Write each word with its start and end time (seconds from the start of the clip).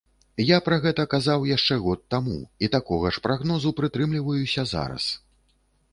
Я 0.43 0.57
пра 0.67 0.77
гэта 0.85 1.03
казаў 1.13 1.45
яшчэ 1.49 1.77
год 1.83 2.01
таму, 2.15 2.39
і 2.67 2.71
такога 2.79 3.13
ж 3.19 3.23
прагнозу 3.27 3.75
прытрымліваюся 3.81 4.69
зараз. 4.73 5.05